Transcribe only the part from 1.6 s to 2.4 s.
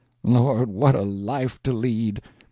to lead!"